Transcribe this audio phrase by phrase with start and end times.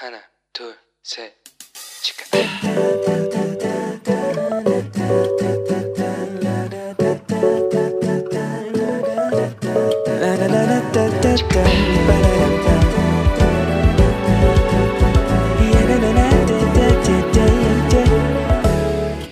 [0.00, 0.20] 하나,
[0.52, 1.32] 둘, 셋,
[2.02, 2.24] 치카.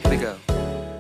[0.00, 0.34] Here we go.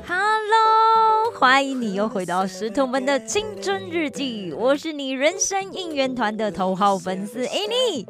[0.06, 8.06] Hello，欢迎你又回到石头们的青春日记，我是你人生应援团的头号粉丝 Annie。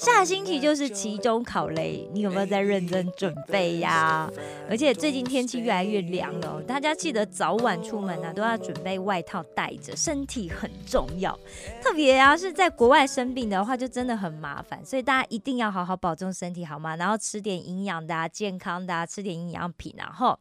[0.00, 4.30] 下星期就是期中考嘞，你有没有在认真准备呀？
[4.66, 11.38] 而且最近天气越来越凉了，大家记得早晚出门啊，都要准备外套带着，身体很重要。
[11.82, 16.96] 特别啊是在国外生病的话，就真的很麻烦，所以大家一定要好好保重身体，好吗？
[16.96, 20.38] 然后吃点营养的、啊、健康的、啊，吃点营养品、然后。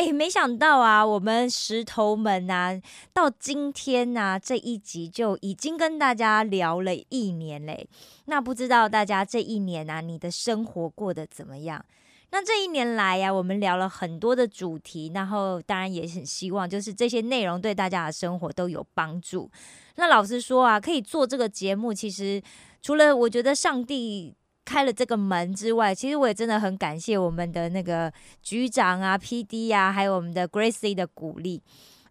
[0.00, 2.80] 哎，没想到啊，我们石头们呐、
[3.12, 7.86] 到今天呐、这一集就已经跟大家聊了一年嘞。
[8.24, 11.84] 那不知道大家这一年啊，你的生活过得怎么样？
[12.30, 19.50] 那这一年来呀、我们聊了很多的主题，然后当然也很希望就是这些内容对大家的生活都有帮助。
[19.96, 22.40] 那老实说啊，可以做这个节目，其实
[22.80, 31.62] 除了我觉得上帝开了这个门之外，其实我也真的很感谢我们的那个局长啊、PD 啊，还有我们的 Gracie 的鼓励。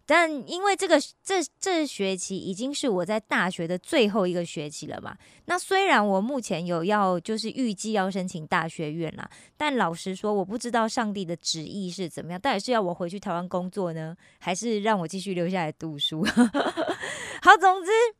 [0.06, 16.26] 但因为这个这这学期已经是我在大学的最后一个学期了嘛，那虽然我目前有要就是预计要申请大学院啦，但老实说，我不知道上帝的旨意是怎么样，到底是要我回去台湾工作呢，还是让我继续留下来读书？
[17.40, 18.19] 好，总之。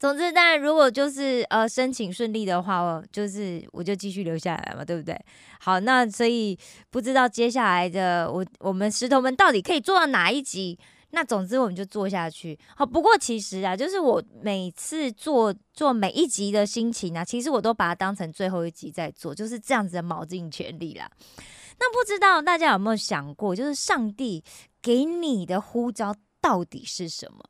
[0.00, 5.14] 总之，当然，如果就是呃申请顺利的话，我就是我就继续留下来嘛，对不对？
[5.60, 10.78] 好，那所以不知道接下来的我我们石头们到底可以做到哪一集？
[11.10, 12.58] 那总之我们就做下去。
[12.74, 21.10] 好，不过其实啊，就是我每次做做每一集的心情啊，其实我都把它当成最后一集在做，就是这样子的卯尽全力啦。
[21.78, 24.42] 那不知道大家有没有想过，就是上帝
[24.80, 27.44] 给你的呼召到底是什么？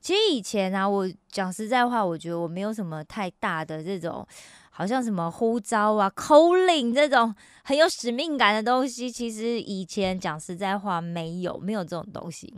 [0.00, 4.26] 其实以前啊，我讲实在话，我觉得我没有什么太大的这种，
[4.70, 9.10] 好像什么呼召啊、calling 这种很有使命感的东西。
[9.10, 12.54] 其实以前讲实在话，没有没有这种东西。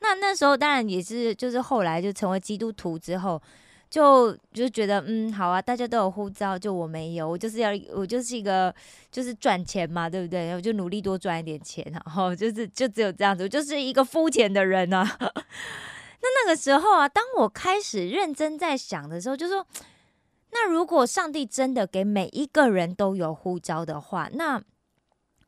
[0.00, 3.40] 那那时候当然也是，就是后来就成为基督徒之后，
[3.88, 8.72] 就就觉得嗯，好啊，大家都有呼召，就我没有，我就是要我就是一个
[9.10, 10.54] 就是赚钱嘛，对不对？
[10.54, 15.18] 我就努力多赚一点钱，然后就是就只有这样子，我就是一个肤浅的人啊。
[16.20, 19.66] 那那个时候啊，当我开始认真在想的时候，就说，
[20.50, 24.62] 那如果上帝真的给每一个人都有呼召的话，那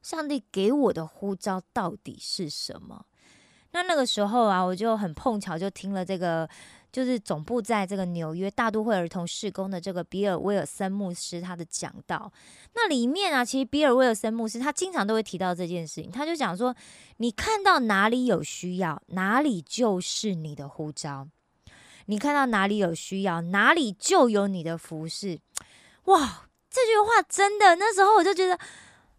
[0.02, 3.06] 上帝给我的呼召到底是什么？
[3.72, 6.48] 那那个时候啊，我就很碰巧就听了这个，
[6.90, 12.32] 就是总部在这个纽约大都会儿童事工的这个比尔威尔森牧师他的讲道。
[12.74, 16.74] 那里面啊，其实比尔威尔森牧师他经常都会提到这件事情，他就讲说，
[17.18, 21.26] 你看到哪里有需要，哪里就是你的呼召；
[22.06, 25.40] 你看到哪里有需要，哪里就有你的服饰。
[26.04, 28.58] 哇，这句话真的，那时候我就觉得。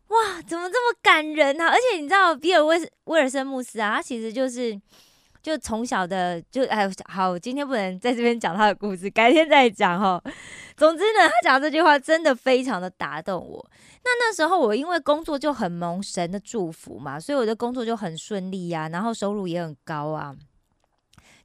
[0.09, 1.67] 哇，怎么这么感人啊！
[1.67, 4.73] 而且你知道，比尔威威尔森牧师啊，他其实就是
[5.41, 10.21] 就从小的就哎，好，今天不能在这边讲他的故事，改天再讲哈。
[10.75, 13.69] 总之呢，他讲这句话真的非常的打动我。
[14.03, 20.35] 那那时候我因为工作就很蒙神的祝福嘛，所以我的工作就很顺利呀、然后收入也很高啊。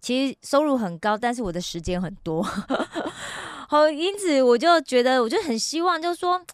[0.01, 2.43] 其实收入很高，但是我的时间很多，
[3.69, 6.45] 好，因此我就觉得，我就很希望，就是说。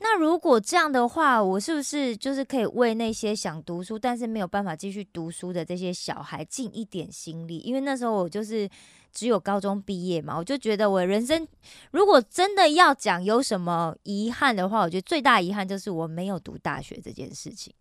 [0.00, 7.58] 那如果这样的话，我是不是就是可以为那些想读书但是没有办法继续读书的这些小孩尽一点心力？
[7.58, 8.68] 因为那时候我就是
[9.12, 11.46] 只有高中毕业嘛，我就觉得我人生
[11.90, 17.74] 如果真的要讲有什么遗憾的话，我觉得最大遗憾就是我没有读大学这件事情。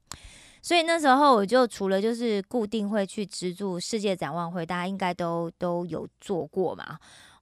[0.60, 6.98] 所以那时候我就除了就是固定会去资助世界展望会，大家应该都都有做过嘛。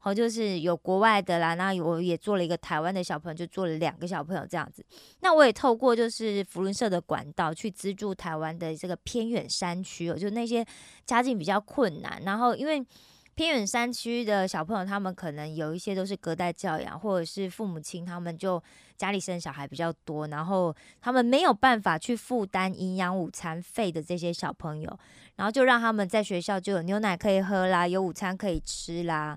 [0.05, 4.85] 好，就是有国外的啦，那我也做了一个台湾的小朋友，就做了两个小朋友这样子。
[5.21, 10.63] 那我也透过就是福伦社的管道去资助台湾的这个偏远山区哦，就那些
[11.07, 12.85] 家境比较困难，然后因为
[13.33, 18.61] 偏远山区的小朋友，他们可能有一些都是隔代教养，或者是父母亲他们就
[18.95, 24.99] 家里生小孩比较多，然后他们没有办法去负担营养午餐费的这些小朋友，
[25.37, 29.35] 然后就让他们在学校就有牛奶可以喝啦，有午餐可以吃啦。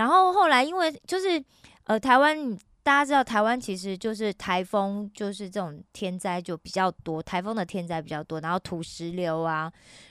[0.00, 1.44] 然后后来因为就是
[1.84, 9.70] 呃台湾大家知道台湾其实就是台风就是这种天灾就比较多，台风的天灾比较多，然后土石流啊，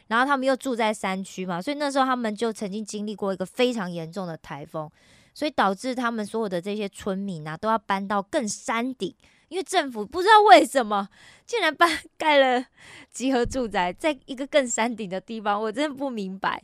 [0.10, 4.88] 然后他们又住在山区嘛，所以那时候他们就曾经经历过一个非常严重的台风。
[5.32, 9.16] 所以导致他们所有的这些村民啊，都要搬到更山顶，
[9.48, 11.08] 因为政府不知道为什么
[11.46, 12.66] 竟然搬 盖了
[13.10, 16.62] 集合住宅在一个更山顶的地方，我真的不明白。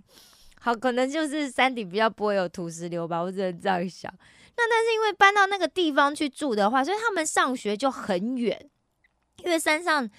[0.66, 4.12] 好，可能就是山顶比较不会有土石流吧，我只能这样想。
[4.58, 8.68] 那但是因为搬到那个地方去住的话，所以他们上学就很远，
[9.44, 10.10] 因为山上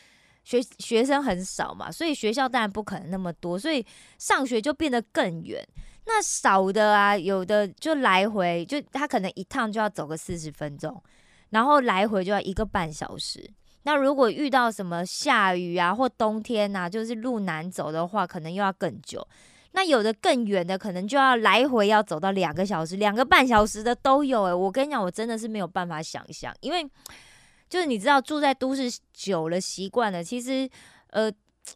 [0.45, 3.85] 学学生很少嘛，所以学校当然不可能那么多，所以
[4.19, 5.67] 上学就变得更远。
[6.05, 11.03] 那少的啊，有的就来回，就他可能一趟就要走个四十分钟，
[11.51, 13.51] 然后来回就要一个半小时。
[13.83, 19.27] 那如果遇到什么下雨啊，或冬天呐，就是路难走的话，可能又要更久。
[19.77, 26.83] 那有的更远的，可能就要来回要走到两个小时、两个半小时的都有诶，我跟你讲，我真的是没有办法想象，因为
[27.69, 30.67] 就是你知道住在都市久了习惯了，其实
[31.11, 31.31] 呃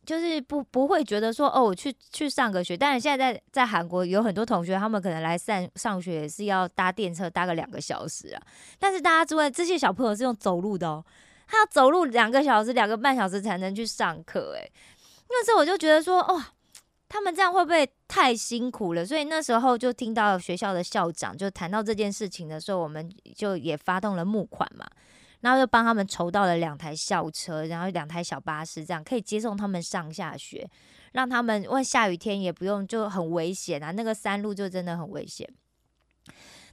[0.07, 2.75] 就是不不会觉得说哦，我去去上个学。
[2.75, 8.43] 但是现在在在韩国有很多同学，他们可能来上上学也是要搭电车搭个两个小时啊。
[8.79, 11.05] 但是大家知道这些小朋友是用走路的哦，
[11.47, 14.73] 他要走路两个小时、两个半小时才能去上课诶，
[15.29, 16.47] 那时候我就觉得说哇。
[17.13, 19.05] 他们这样会不会太辛苦了？
[19.05, 24.87] 所以那时候就听到学校的校长就谈到这件事情的时候，我们就也发动了募款嘛，
[25.41, 30.71] 然后就帮他们筹到了两台校车，然后两台小巴士，这样可以接送他们上下学，
[31.11, 35.45] 让他们问下雨天也不用就很危险啊，那个山路就真的很危险。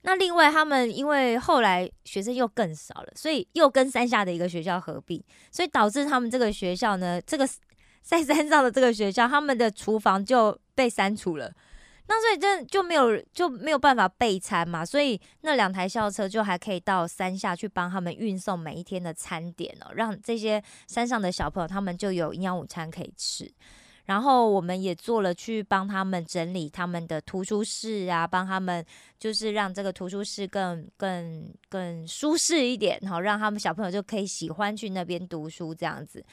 [0.03, 5.19] 那另外他们因为后来学生又更少了，所以又跟山下的一个学校合并，
[5.51, 7.49] 所以导致他们这个学校呢，这个。
[8.07, 11.53] 在山上的这个学校，他们的厨房就被删除了，
[12.07, 23.51] 那所以这就没有就没有办法备餐嘛，所以那两台校车就还可以到山下去帮他们运送每一天的餐点哦，让这些山上的小朋友他们就有营养午餐可以吃。
[24.05, 28.81] 然后我们也做了去帮他们整理他们的图书室啊，帮他们
[29.19, 36.23] 就是让这个图书室更更更舒适一点，好让他们小朋友就可以喜欢去那边读书这样子。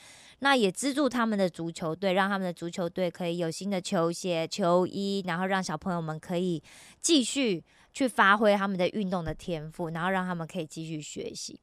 [0.44, 6.62] 那也资助他们的足球队，让他们的足球队可以有新的球鞋、球衣，然后让小朋友们可以
[7.00, 7.64] 继续
[7.94, 11.58] 去发挥他们的运动的天赋，然后让他们可以继续学习。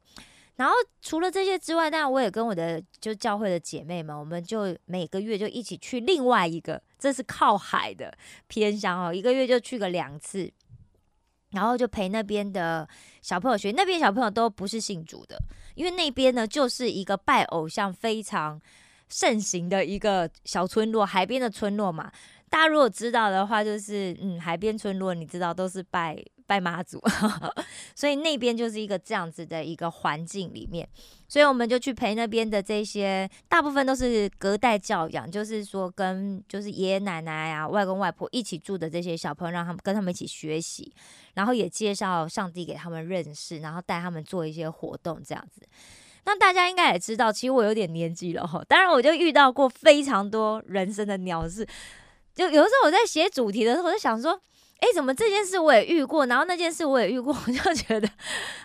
[0.56, 8.12] 然后除了这些之外，当然我也跟我的就教会的姐妹们，我们就每个月就一起去另外一个，这是靠海的
[8.48, 10.52] 偏乡哦，一个月就去个两次，
[11.52, 12.88] 然后就陪那边的
[13.20, 13.70] 小朋友学。
[13.70, 15.38] 那边小朋友都不是信主的，
[15.74, 18.60] 因为那边呢就是一个拜偶像非常
[19.08, 22.10] 盛行的一个小村落，海边的村落嘛。
[22.50, 26.22] 大家如果知道的话，就是嗯，海边村落，你知道都是拜。
[26.52, 27.00] 拜妈祖，
[27.96, 30.86] 所以那边就是一个这样子的一个环境里面，
[31.26, 40.92] 所以我们就去陪那边的这些，大部分都是隔代教养，就是说跟就是爷爷奶奶啊、外公外婆一起住的这些小朋友，让他们跟他们一起学习，
[41.32, 45.66] 然后也介绍上帝给他们认识，然后带他们做一些活动这样子。
[46.26, 51.66] 那大家应该也知道，其实我有点年纪了哈，当然我就遇到过非常多人生的鸟事，
[52.34, 54.38] 就有的时候我在写主题的时候，我就想说。
[54.82, 58.08] 哎，怎么这件事我也遇过，然后那件事我也遇过，我就觉得，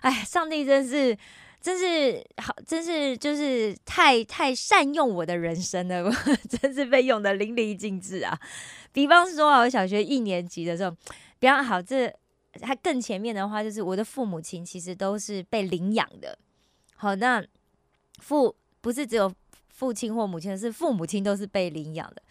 [0.01, 1.15] 哎，上帝真是，
[1.61, 6.11] 真是好，真是就是太太善用我的人生了，我
[6.49, 8.35] 真是被用的淋漓尽致啊！
[8.91, 10.89] 比方说啊，我小学一年级的时候，
[11.37, 12.11] 比较好，这
[12.63, 16.35] 还更前面的话，就是我的父母亲其实都是被领养的。
[16.95, 17.45] 好，那
[18.17, 19.31] 父不是只有
[19.69, 22.24] 父亲或母亲，是父母亲都是被领养的。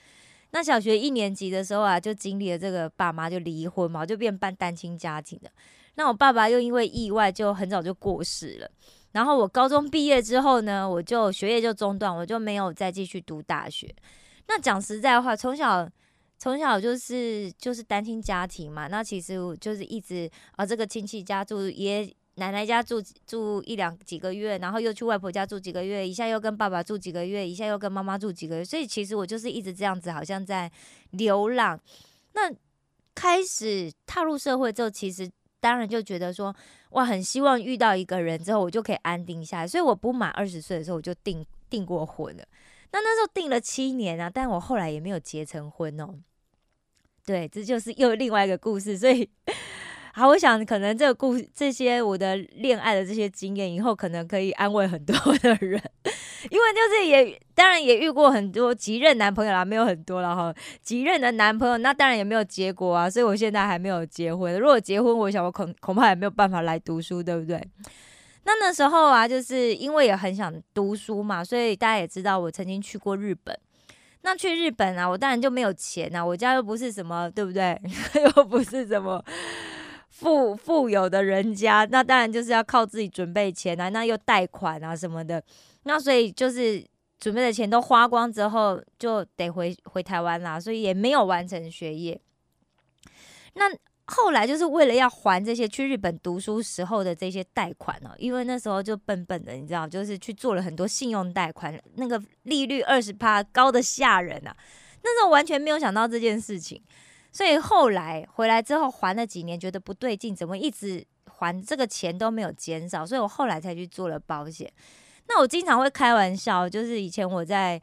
[0.56, 5.50] 那小学一年级的时候啊，就经历了这个爸妈就离婚嘛，就变办单亲家庭的。
[5.96, 8.70] 那我爸爸又因为意外就很早就过世了。
[9.12, 13.94] 然后我高中毕业之后呢，我就学业就中断，我就没有再继续读大学。
[14.48, 15.86] 那讲实在话，从小
[16.38, 22.10] 从小就是就是单亲家庭嘛，那其实我就是一直啊，这个亲戚家住也。
[22.38, 30.70] 奶奶家住住一两几个月，然后又去外婆家住几个月，一下又跟爸爸住几个月，一下又跟妈妈住几个月，所以其实我就是一直这样子，好像在
[31.12, 31.80] 流浪。
[32.34, 32.52] 那
[33.14, 36.54] 开始踏入社会之后，其实当然就觉得说，
[36.90, 39.66] 哇，很希望遇到一个人之后，我就可以安定下来。
[39.66, 42.44] 所以我不满二十岁的时候，我就订订过婚了。
[42.92, 46.14] 那那时候订了七年啊，但我后来也没有结成婚哦。
[47.24, 49.30] 对，这就是又另外一个故事，所以。
[50.18, 55.78] 好，我想可能这个故这些我的恋爱的这些经验，以后可能可以安慰很多的人，
[56.48, 64.58] 因为就是也当然也遇过很多几任男朋友啦，没有很多了哈，几任的男朋友，那当然也没有结果啊，所以我现在还没有结婚。
[64.58, 67.62] 如果结婚，我想我恐恐怕也没有办法来读书，对不对？
[68.44, 73.54] 那那时候啊，就是因为也很想读书嘛，所以大家也知道我曾经去过日本。
[74.22, 77.78] 那去日本啊，我当然就没有钱啊，我家又不是什么，对不对？
[78.34, 79.22] 又不是什么。
[80.18, 85.42] 富富有的人家，那当然就是要靠自己准备钱啊，那又贷款啊什么的，
[85.82, 86.82] 那所以就是
[87.20, 92.18] 准备的钱都花光之后，就得回回台湾啦，所以也没有完成学业。
[93.52, 93.64] 那
[94.06, 104.56] 后来就是为了要还这些去日本读书时候的这些贷款哦，因为那时候就笨笨的，你知道，就是去做了很多信用贷款，那个利率二十趴，高的吓人啊！
[105.02, 106.82] 那时候完全没有想到这件事情，
[107.36, 114.72] 所以后来回来之后还了几年，觉得不对劲，怎么一直还这个钱都没有减少，所以我后来才去做了保险。
[115.28, 117.78] 那我经常会开玩笑，就是以前我在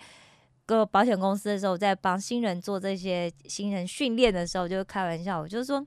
[0.66, 5.86] 个保险公司的时候，在帮新人做这些新人训练的时候，就开玩笑，我就说。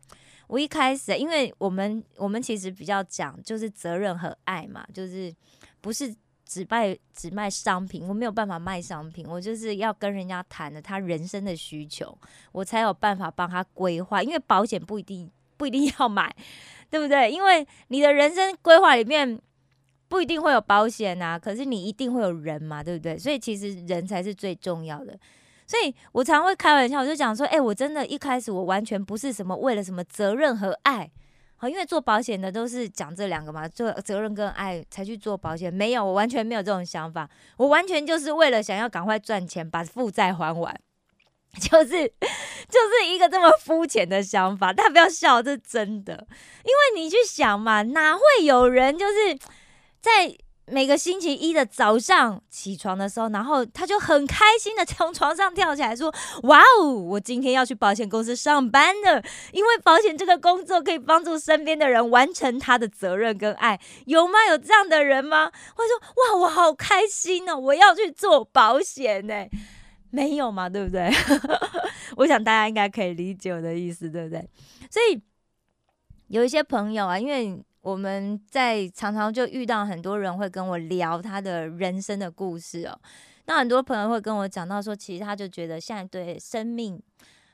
[0.49, 5.35] 我一开始，因为我们我们其实比较讲就是责任和爱嘛，就是
[5.81, 6.15] 不是
[6.47, 12.17] 只卖只卖商品，我没有办法卖商品，我就是要跟人家谈的他人生的需求，
[12.53, 14.23] 我才有办法帮他规划。
[14.23, 16.35] 因为保险不一定不一定要买，
[16.89, 17.31] 对不对？
[17.31, 19.39] 因为你的人生规划里面
[20.09, 23.19] 不一定会有保险啊，可是你一定会有人嘛，对不对？
[23.19, 25.19] 所以其实人才是最重要的。
[25.67, 31.11] 所以我常会开玩笑，我就讲说，哎，我真的一开始我完全不是什么为了什么责任和爱，
[31.69, 35.73] 因为做保险的都是讲这两个嘛，做责任跟爱才去做保险。
[35.73, 40.81] 没有，我完全没有这种想法，我完全就是为了想要赶快赚钱，把负债还完，
[41.61, 42.07] 就是
[42.69, 44.73] 就是一个这么肤浅的想法。
[44.73, 46.27] 大家不要笑，这是真的，
[46.65, 49.39] 因为你去想嘛，哪会有人就是
[50.01, 50.37] 在。
[50.69, 64.41] 每个星期一的早上起床的时候，然后他就很开心的从床上跳起来说：“哇哦，我今天要去保险公司上班了，因为保险这个工作可以帮助身边的人完成他的责任跟爱，有吗？
[64.51, 66.01] 有这样的人吗？”或者说
[66.35, 69.47] ：“哇，我好开心哦，我要去做保险呢。”
[70.11, 71.09] 没有嘛，对不对？
[72.17, 74.41] 我想大家应该可以理解我的意思，对不对？
[74.91, 75.23] 所以
[76.27, 77.63] 有一些朋友啊，因为。
[77.87, 83.01] 我们在常常就遇到很多人会跟我聊他的人生的故事哦。
[83.45, 87.01] 那很多朋友会跟我讲到说，其实他就觉得现在对生命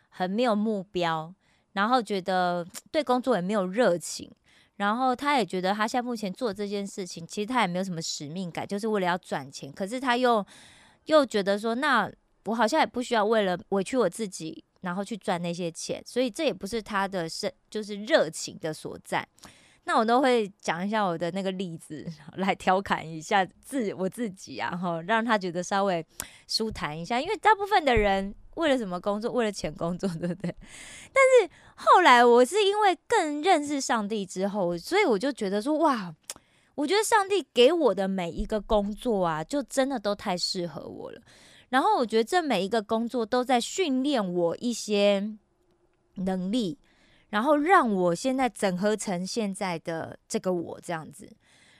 [0.09, 1.31] 很没有目标，
[1.75, 4.33] 然后觉得对工作也没有热情，
[4.77, 9.71] 然后他也觉得他现在目前做这件事情，其实他也没有什么使命感，就是为了要赚钱。
[9.71, 10.43] 可是他又
[11.05, 12.11] 又觉得说，那
[12.47, 19.29] 我好像也不需要为了委屈我自己，然后去赚那些钱，所以这也不是他的生就是热情的所在。
[19.85, 26.05] 那我都会讲一下我的那个例子来调侃一下自我自己啊，哈，让他觉得稍微
[26.47, 27.21] 舒坦一下。
[27.21, 29.33] 因为大部分的人为了什么工作？
[29.33, 30.55] 为了钱工作， 对不对？
[31.13, 36.15] 但是后来我是因为更认识上帝之后，所以我就觉得说，哇，
[36.77, 41.21] 我觉得上帝给我的每一个工作啊，就真的都太适合我了。
[41.71, 45.37] 然后我觉得这每一个工作都在训练我一些
[46.15, 46.79] 能力。
[47.33, 51.27] 然后让我现在整合成现在的这个我这样子，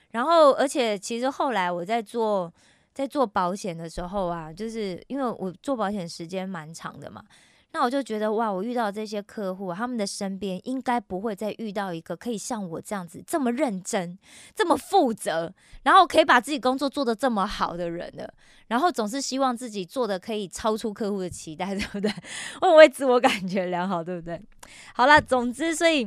[0.09, 2.51] 然后而且其实后来我在做
[2.91, 7.23] 在做保险的时候啊，就是因为我做保险时间蛮长的嘛。
[7.73, 14.17] 那我就觉得哇，我遇到这些客户，他们的身边应该不会再遇到一个可以像我这样子这么认真、
[14.55, 15.51] 这么负责，
[15.81, 18.31] 然后可以把自己工作做得这么好的人了。
[18.67, 22.09] 然后总是希望自己做的可以超出客户的期待， 对不对？
[22.61, 24.39] 会不会自我感觉良好，对不对？
[24.93, 26.05] 好了，总之，所以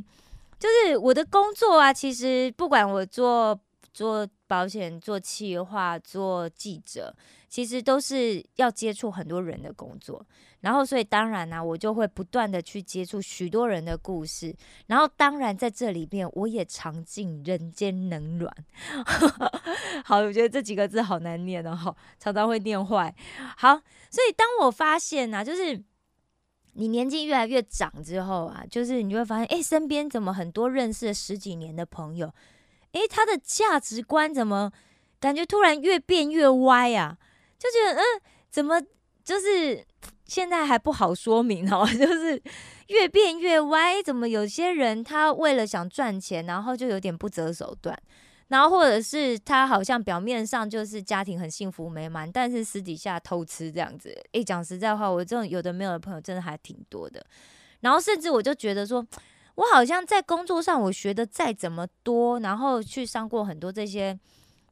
[0.58, 3.58] 就是我的工作啊，其实不管我做
[3.96, 7.16] 做保险、做企划、做记者，
[7.48, 10.22] 其实都是要接触很多人的工作。
[10.60, 14.54] 然后，所以当然呢，我就会不断的去接触许多人的故事。
[14.88, 18.54] 然后，当然在这里面，我也尝尽人间冷暖。
[20.04, 23.14] 好，我觉得这几个字好难念哦，常常会念坏。
[23.56, 23.76] 好，
[24.10, 25.82] 所以当我发现呢，就是
[26.74, 32.30] 你年纪越来越长之后啊，就是你就会发现，哎，身边怎么很多认识了十几年的朋友，
[32.96, 34.72] 哎，他的价值观怎么
[35.20, 37.16] 感觉突然越变越歪啊？
[37.58, 38.04] 就觉得，嗯，
[38.50, 38.80] 怎么
[39.22, 39.84] 就是。
[40.28, 42.42] 现在还不好说明哦， 就是
[42.88, 44.02] 越变越歪。
[44.02, 47.96] 怎么有些人他为了想赚钱，然后就有点不择手段，
[48.48, 54.12] 然后或者是他好像表面上就是家庭很幸福美满，但是私底下偷吃这样子。
[54.32, 57.24] 诶，讲实在话，我这种有的没有的朋友真的还挺多的。
[57.82, 59.06] 然后甚至我就觉得说，
[59.56, 64.18] 我好像在工作上我学的再怎么多，然后去上过很多这些。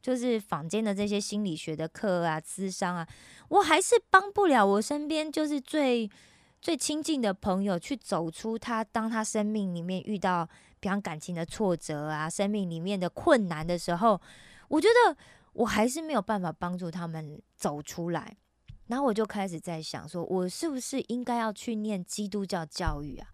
[0.01, 3.07] 就是坊间的这些心理学的课啊、咨商啊，
[3.49, 6.07] 我还是帮不了我身边就是最
[6.61, 10.47] 最亲近的朋友去走出他当他生命里面遇到
[10.79, 14.21] 比方感情的挫折啊、生命里面的困难的时候，
[14.67, 15.17] 我觉得
[15.53, 18.37] 我还是没有办法帮助他们走出来。
[18.85, 23.27] 然后我就开始在想，说我是不是应该要去念基督教教育啊？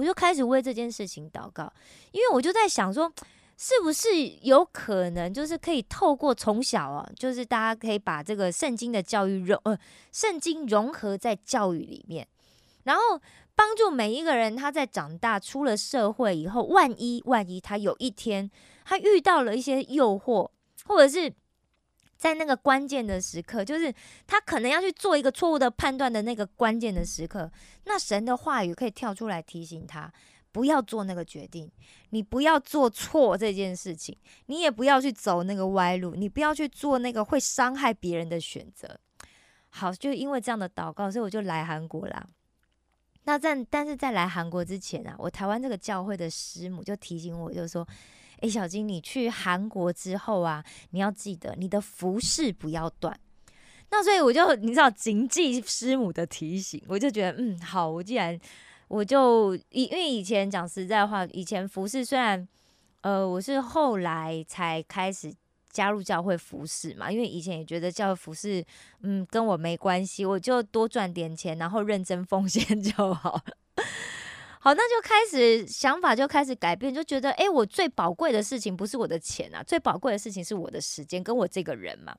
[0.00, 1.70] 我就开始为这件事情祷告，
[2.10, 3.12] 因为我就在想说，
[3.58, 4.08] 是不是
[4.40, 9.78] 有可能就是可以透过从小啊，就是大家可以把这个圣经的教育融呃
[10.10, 12.26] 圣经融合在教育里面，
[12.84, 13.02] 然后
[13.54, 18.50] 帮助每一个人他在长大出了社会以后，万一万一他有一天
[18.86, 20.48] 他遇到了一些诱惑，
[20.86, 21.30] 或者是。
[22.20, 23.90] 在那个关键的时刻，就是
[24.26, 27.50] 他可能要去做一个错误的判断的那个关键的时刻，
[27.84, 30.12] 那神的话语可以跳出来提醒他，
[30.52, 31.72] 不要做那个决定，
[32.10, 34.14] 你不要做错这件事情，
[34.46, 39.00] 你也不要去走那个歪路，你不要去做那个会伤害别人的选择。
[39.70, 42.26] 好，就因为这样的祷告，所以我就来韩国啦。
[43.24, 47.88] 那在但是在来韩国之前啊，我台湾这个教会的师母就提醒我，就说。
[48.40, 53.18] 哎，小金，你去韩国之后啊，你要记得你的服饰不要断。
[53.90, 58.38] 那所以我就你知道谨记师母的提醒，我就觉得嗯好，我既然
[58.88, 62.46] 我就以因为以前讲实在话，以前服饰虽然
[63.00, 65.34] 呃我是后来才开始
[65.70, 68.64] 加入教会服饰嘛，因为以前也觉得教会服饰
[69.02, 73.42] 嗯跟我没关系，我就多赚点钱，然后认真奉献 就好。
[74.62, 82.14] 好，那就开始想法就开始改变，就觉得哎，我最宝贵的事情不是我的钱啊，最宝贵的事情是我的时间跟我这个人嘛。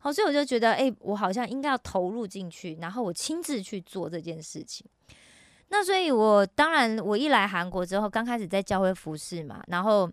[0.00, 4.84] 好，所以我就觉得哎，我好像应该要投入进去，然后我亲自去做这件事情。
[5.68, 10.10] 那所以，我当然我一来韩国之后，刚开始在教会服侍嘛，然后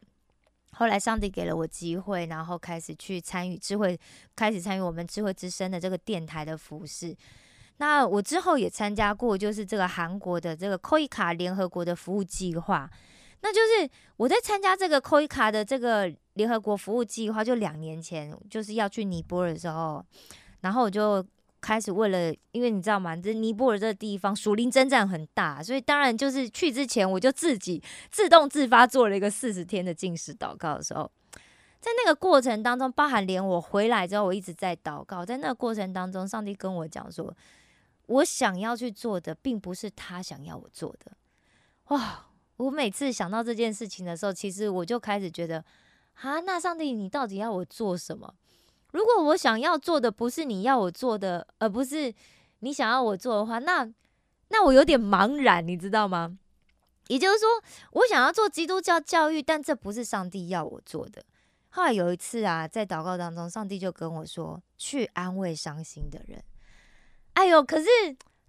[0.74, 4.00] 后来上帝给了我机会，然后开始去参与智慧，
[4.36, 7.18] 开始参与我们智慧之声的这个电台的服饰。
[7.78, 12.90] 那我之后也参加过，就是这个韩国的这个 KOI 卡联合国的服务计划。
[13.42, 20.04] 那就是我在参加这个 KOI 卡的这个联合国服务计划，就两年前就是要去尼泊尔的时候，
[20.62, 21.24] 然后我就
[21.62, 23.16] 开始为了，因为你知道吗？
[23.16, 31.10] 这尼泊尔这个地方属灵征战很大，所以当然就是去之前我就自己自动自发做了一个四十天的进食祷告的时候，
[31.80, 37.32] 在那个过程当中，包含连我回来之后，我一直在祷告，在那个过程当中，上帝跟我讲说。
[38.08, 41.12] 我想要去做的，并不是他想要我做的。
[41.90, 42.26] 哇！
[42.58, 45.64] 我每次想到这件事情的时候，其实我就开始觉得，
[46.16, 48.34] 啊，那上帝，你到底要我做什么？
[48.94, 52.12] 如果我想要做的不是你要我做的，而不是
[52.62, 53.88] 你想要我做的话，那
[54.48, 56.40] 那我有点茫然，你知道吗？
[57.10, 57.48] 也就是说，
[57.92, 61.24] 我想要做基督教教育，但这不是上帝要我做的。
[61.70, 66.44] 后来有一次啊，在祷告当中，上帝就跟我说：“去安慰伤心的人。”
[67.38, 67.88] 哎呦，可是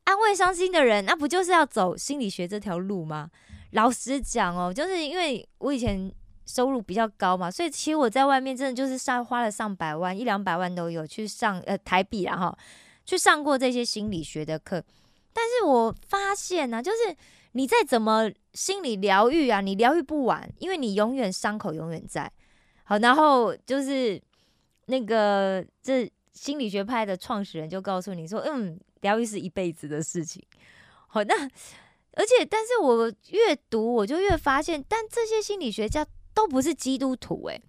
[0.04, 3.30] 安慰伤心的人，那不就是要走心理学这条路吗？
[3.72, 6.10] 老实讲哦，就是因为我以前
[6.46, 12.58] 收入比较高嘛，所以其实我在外面真的就是上花了上百万，一两百万都有去上呃台币啊哈，
[13.04, 14.82] 去上过这些心理学的课。
[15.34, 17.14] 但是我发现呢，就是
[17.52, 22.32] 你再怎么心理疗愈啊，你疗愈不完，因为你永远伤口永远在。
[22.84, 24.18] 好，然后就是
[24.86, 26.10] 那个这。
[26.38, 30.40] 心理学派的创始人就告诉你说：“嗯，疗愈是一辈子的事情。”
[31.08, 31.34] 好，那
[32.12, 37.60] 而且，但是我越读，我就越发现，但这些心理学家都不是基督徒诶，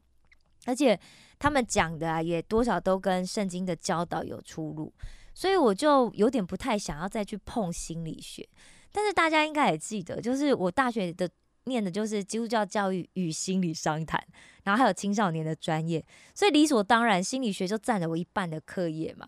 [0.66, 0.98] 而且
[1.40, 4.94] 他们讲的啊，也多少都跟圣经的教导有出入，
[5.34, 8.48] 所以我就有点不太想要再去碰心理学。
[8.92, 11.28] 但是大家应该也记得，就是我大学的。
[11.70, 14.22] 念的就是基督教教育与心理商谈，
[14.66, 16.06] 然后还有青少年的专业，
[16.36, 19.26] 所以理所当然，心理学就占了我一半的课业嘛。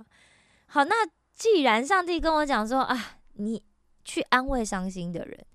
[0.65, 0.95] 好，那
[1.33, 3.63] 既然上帝跟我讲说啊，你
[4.03, 5.45] 去安慰伤心的人，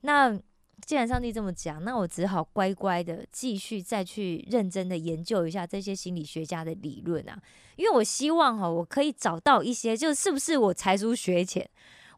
[0.00, 0.40] 那
[0.86, 7.38] 既然上帝这么讲，那我只好乖乖的继续再去认真的研究一下这些心理学家的理论啊，
[7.76, 11.68] 因为我希望哈，我可以找到一些，就是不是我才疏学浅。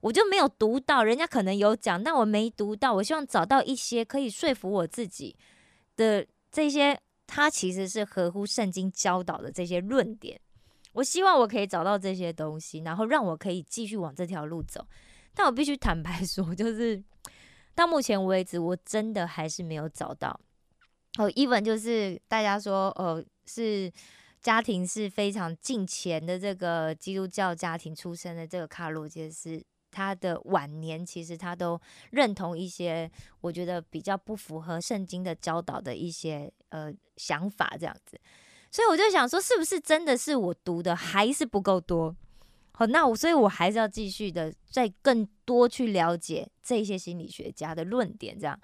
[0.02, 2.92] 我就没有读到，人家可能有讲，但我没读到。
[2.94, 5.36] 我希望找到一些可以说服我自己
[5.96, 10.40] 的这些，它其实是合乎圣经教导的这些论点。
[10.94, 14.84] 我希望我可以找到这些东西，然后让我可以继续往这条路走。
[15.34, 17.00] 但我必须坦白 说，就是
[17.74, 20.38] 到目前为止，我真的还是没有找到。
[21.18, 23.90] 哦，even 就是大家说，呃，是
[24.40, 29.62] 家庭是非常近前的这个基督教家庭出身的这个卡罗杰斯。
[29.92, 31.78] 他的晚年其实他都
[32.10, 33.08] 认同一些
[33.42, 38.18] 我觉得比较不符合圣经的教导的一些呃想法这样子，
[38.70, 42.16] 所以我就想说，是不是真的是我读的还是不够多？
[42.72, 48.58] 好，那我所以我还是要继续的再更多去了解这些心理学家的论点，这样。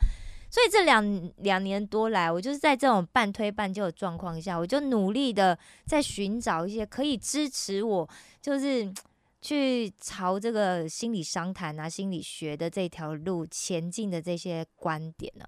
[0.51, 8.09] 所以这两两年多来，我就是在这种半推半就的状况下，我就努力的在寻找一些可以支持我，
[8.41, 8.91] 就是。
[9.41, 15.45] 去朝这个心理商谈啊、心理学的这条路前进的这些观点呢。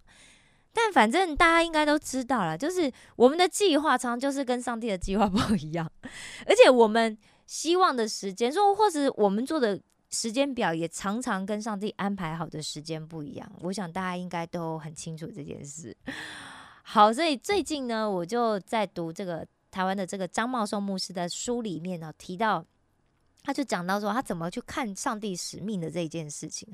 [0.72, 5.90] 但反正大家应该都知道了，就是我们的计划常常就是跟上帝的计划 不一样，
[6.46, 13.52] 而且我们希望的时间，说或者我们做的时间表也常常跟上帝安排好的时间不一样。
[13.62, 15.96] 我想大家应该都很清楚这件事。
[16.84, 22.64] 好，所以最近呢，我就在读这个台湾的这个张茂寿牧师的书里面呢，提到
[23.42, 26.68] 他就讲到说他怎么去看上帝使命的这件事情，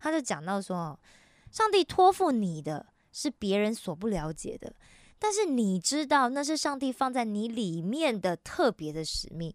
[0.00, 0.98] 他就讲到说，
[1.50, 2.86] 上帝托付你的。
[3.14, 4.74] 是别人所不了解的，
[5.18, 9.52] 但是你知道那是上帝放在你里面的特别的使命。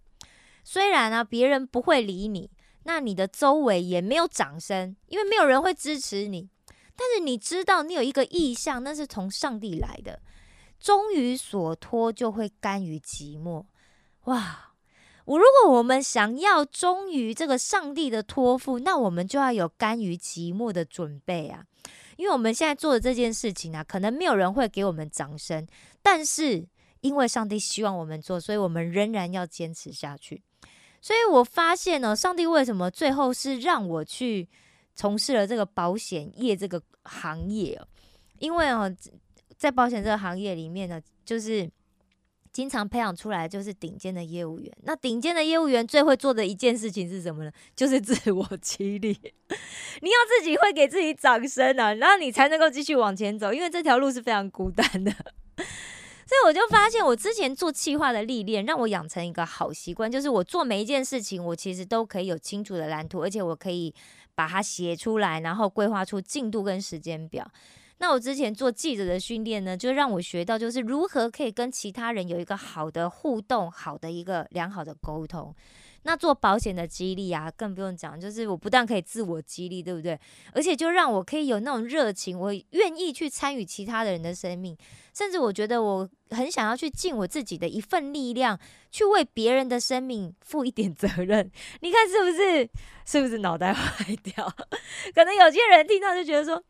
[0.64, 2.52] 虽然呢，别人不会理你，
[2.84, 6.48] 那你的周围也没有掌声，因为没有人会支持你。
[6.96, 10.22] 但是你知道，你有一个意向，那是从上帝来的。
[10.80, 13.66] 忠于所托，就会甘于寂寞。
[14.26, 14.74] 哇！
[15.28, 21.66] 我如果我们想要忠于这个上帝的托付，那我们就要有甘于寂寞的准备啊。
[22.16, 25.68] 因为我们现在做的这件事情呢，可能没有人会给我们掌声，
[26.02, 26.66] 但是
[27.02, 30.42] 因为上帝希望我们做，所以我们仍然要坚持下去。
[31.02, 34.48] 所以我发现呢，上帝为什么最后是让我去
[34.96, 37.78] 从事了这个保险业这个行业？
[38.40, 38.90] 因为哦，
[39.58, 41.70] 在保险这个行业里面呢，就是。
[42.58, 44.76] 经常培养出来就是顶尖的业务员。
[44.82, 47.52] 那顶尖的业务员最会做的一件事情是什么呢？
[47.76, 49.10] 就是自我 激励。
[50.02, 53.54] 你要自己会给自己掌声啊，然后你才能够继续往前走。
[53.54, 55.12] 因为这条路是非常孤单的。
[56.26, 63.94] 所以我就发现，我之前做企划的历练，让我养成一个好习惯，就是我做每一件事情，我其实都可以有清楚的蓝图，而且我可以
[64.34, 67.48] 把它写出来，然后规划出进度跟时间表。
[68.00, 75.54] 那我之前做记者的训练呢，就让我学到，就是如何可以跟其他人有一个好的互动，好的一个良好的沟通。
[76.04, 80.18] 那做保险的激励啊，更不用讲，就是我不但可以自我激励，对不对？
[80.54, 84.78] 而且就让我可以有那种热情，我愿意去参与其他的人的生命，
[85.14, 88.58] 甚至我觉得我很想要去尽我自己的一份力量，
[88.92, 91.52] 去为别人的生命负一点责任。
[91.82, 92.70] 你看是不是？
[93.06, 94.48] 是不是脑袋 坏掉？
[95.14, 96.64] 可能有些人听到就觉得说。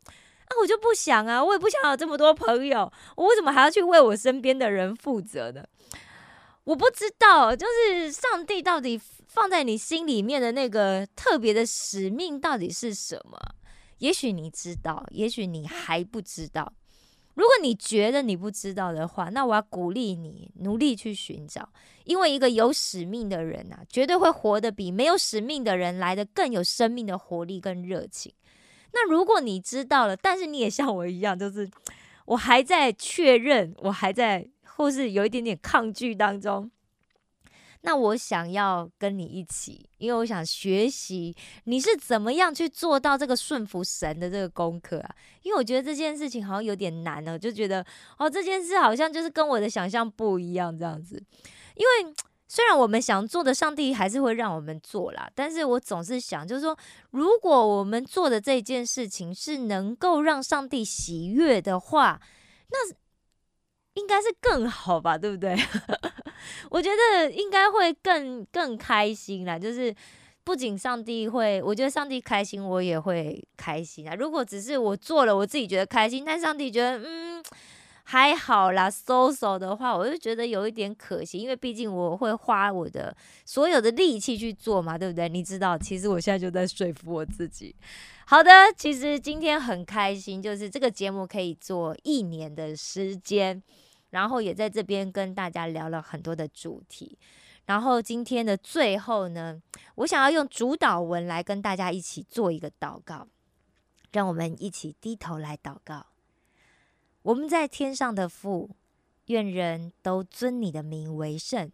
[0.48, 5.64] 啊，我就不想啊，我也不想有这么多朋友，我为什么还要去为我身边的人负责呢？
[6.64, 13.38] 我不知道，就是上帝到底放在你心里面的那个特别的使命到底是什么？
[14.00, 16.74] 也许你知道，也许你还不知道。
[17.36, 21.70] 如果你觉得你不知道的话，那我要鼓励你努力去寻找，
[22.04, 28.34] 因为一个有使命的人啊，绝对会活得比没有使命的人来的更有生命的活力跟热情。
[29.00, 31.70] 那如果你知道了，但是你也像我一样，就是
[32.26, 36.72] 我还在确认，我还在或是有一点点抗拒当中。
[37.82, 45.16] 那我想要跟你一起，因为我想学习你是怎么样去做到这个顺服神的这个功课啊。
[45.44, 47.86] 因为我觉得这件事情好像有点难呢，就觉得
[48.18, 51.22] 哦，这件事好像就是跟我的想象不一样这样子，
[51.76, 52.16] 因为。
[52.48, 55.30] 虽然我们想做的，上帝还是会让我们做啦。
[55.36, 56.78] 但是我总是想，就是说，
[57.12, 62.22] 如果我们做的这件事情是能够让上帝喜悦的话，
[62.70, 62.96] 那
[63.96, 65.58] 应该是更好吧，对不对？
[66.72, 69.60] 我觉得应该会更更开心啦。
[69.60, 69.94] 就是
[70.46, 74.16] 不仅上帝会，我觉得上帝开心，我也会开心啊。
[74.16, 77.44] 如果只是我做了，我自己觉得开心，但上帝觉得嗯。
[78.10, 85.28] 还好啦，so so 的话，我就觉得有一点可惜，因为毕竟我会花我的所有的力气去做嘛，对不对？
[85.28, 87.76] 你知道，其实我现在就在说服我自己。
[88.26, 93.62] 好的，其实今天很开心，就是这个节目可以做一年的时间，
[94.12, 97.20] 然后也在这边跟大家聊了很多的主题。
[97.66, 99.62] 然后今天的最后呢，
[99.96, 103.28] 我想要用主导文来跟大家一起做一个祷告，
[104.14, 106.06] 让我们一起低头来祷告。
[107.28, 108.70] 我们在天上的父，
[109.26, 111.70] 愿人都尊你的名为圣。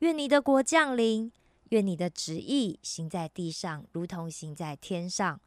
[0.00, 1.32] 愿你的国降临。
[1.70, 5.40] 愿你的旨意行在地上，如同行在天上。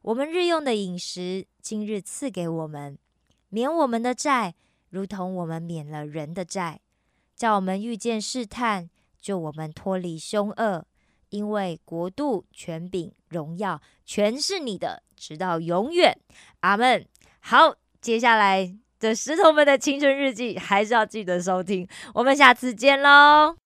[0.00, 2.98] 我们日用的饮食，今日赐给我们，
[3.50, 4.54] 免我们的债，
[4.88, 6.80] 如同我们免了人的债。
[7.36, 8.88] 叫我们遇见试探，
[9.20, 10.86] 救我们脱离凶恶。
[11.28, 16.18] 因为国度、权柄、荣耀，全是你的，直到永远。
[16.60, 17.06] 阿门。
[17.40, 17.76] 好。
[18.00, 21.86] 接下来的石头们的青春日记，还是要记得收听。
[22.14, 23.56] 我们下次见喽！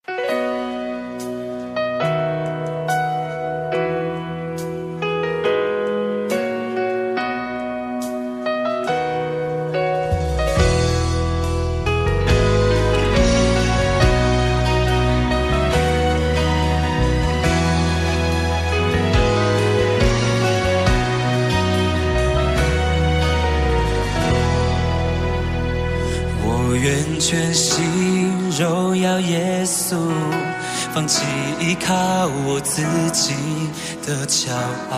[34.53, 34.59] 骄
[34.91, 34.97] 傲。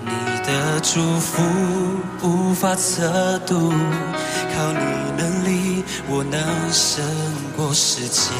[0.00, 0.10] 你
[0.46, 1.42] 的祝福
[2.22, 3.70] 无法测度，
[4.54, 4.80] 靠你
[5.18, 6.40] 能力，我能
[6.72, 7.04] 胜
[7.54, 8.32] 过时间。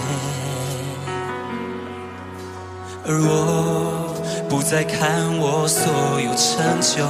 [3.07, 4.14] 而我
[4.48, 7.04] 不再看我所有成就，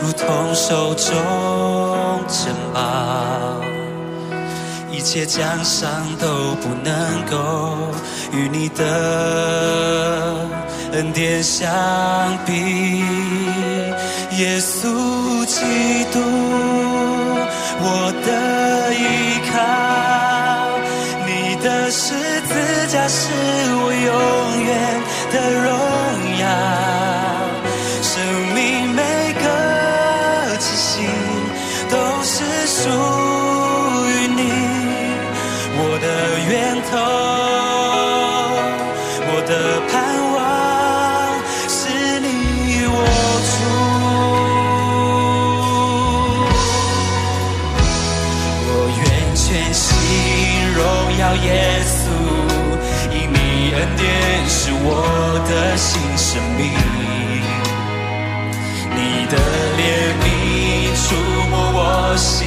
[0.00, 1.12] 如同手中
[2.26, 3.60] 珍宝，
[4.90, 7.76] 一切奖赏都不能够
[8.32, 10.46] 与你的
[10.92, 11.68] 恩典相
[12.46, 13.02] 比。
[14.36, 15.60] 耶稣基
[16.12, 16.20] 督，
[17.80, 18.28] 我的
[18.94, 19.56] 依靠，
[21.26, 21.28] 你
[21.62, 22.52] 的十字
[22.88, 23.30] 架是
[23.74, 24.68] 我永远
[25.32, 25.66] 的荣
[26.38, 26.44] 耀。
[53.96, 54.04] 典
[54.48, 54.86] 是我
[55.48, 56.60] 的新生命。
[58.94, 59.34] 你的
[59.78, 59.80] 怜
[60.22, 60.26] 悯
[60.94, 61.06] 触
[61.50, 61.80] 摸我
[62.16, 62.46] 心，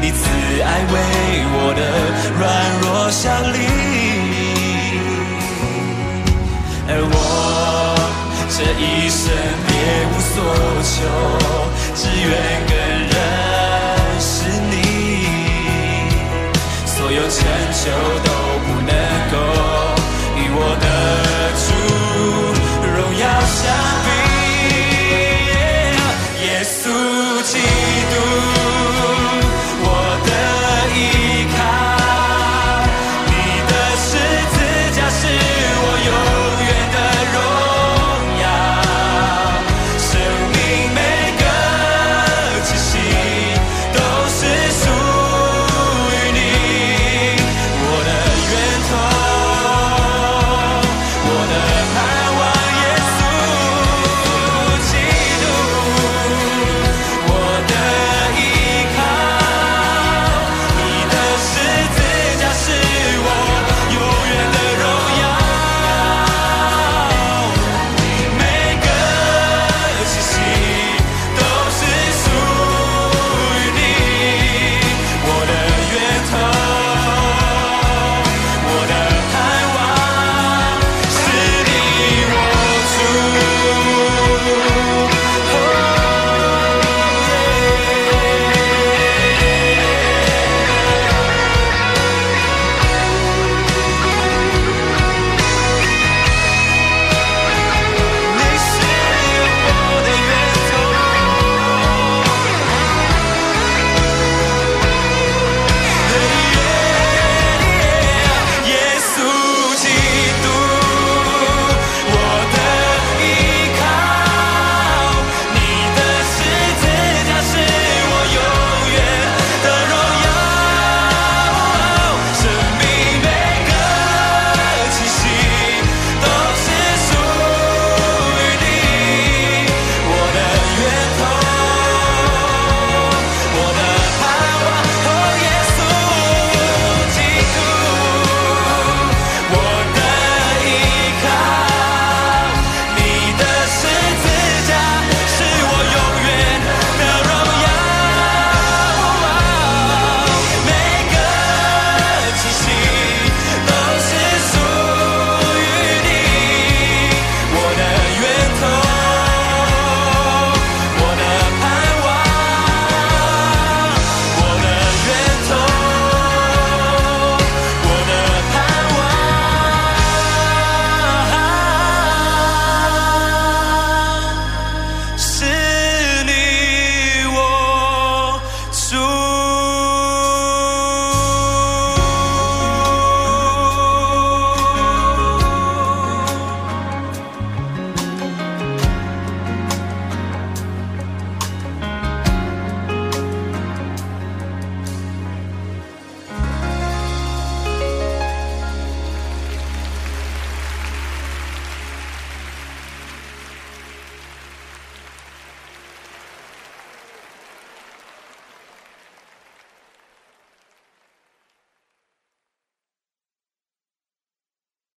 [0.00, 0.18] 你慈
[0.62, 0.94] 爱为
[1.52, 1.80] 我的
[2.38, 2.40] 软
[2.80, 3.58] 弱效力。
[6.92, 7.14] 而我
[8.50, 9.22] 这一生
[9.66, 9.70] 别
[10.10, 10.34] 无所
[10.82, 10.94] 求，
[11.94, 12.30] 只愿
[12.66, 12.72] 跟